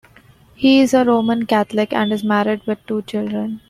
He 0.55 0.79
is 0.81 0.95
a 0.95 1.05
Roman 1.05 1.45
Catholic 1.45 1.93
and 1.93 2.11
is 2.11 2.23
married 2.23 2.65
with 2.65 2.83
two 2.87 3.03
children. 3.03 3.59